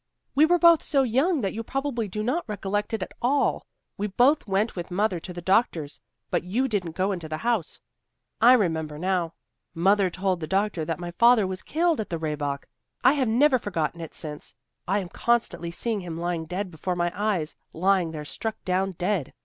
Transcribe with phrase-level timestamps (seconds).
[0.33, 3.67] We were both so young that you probably do not recollect it at all.
[3.99, 7.79] We both went with mother to the doctor's, but you didn't go into the house,
[8.41, 9.35] I remember now.
[9.75, 12.67] Mother told the doctor that my father was killed at the Rehbock.
[13.03, 14.55] I have never forgotten it since.
[14.87, 19.33] I am constantly seeing him lying dead before my eyes; lying there struck down dead.